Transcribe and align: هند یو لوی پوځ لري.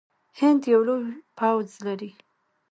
هند 0.39 0.61
یو 0.73 0.81
لوی 0.87 1.05
پوځ 1.39 1.67
لري. 1.85 2.11